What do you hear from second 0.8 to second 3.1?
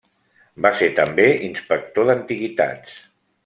també inspector d'antiguitats.